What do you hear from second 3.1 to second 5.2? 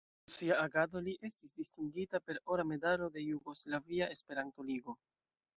de Jugoslavia Esperanto-Ligo.